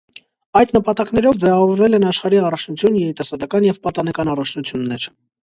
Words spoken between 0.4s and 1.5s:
Այդ նպատակներով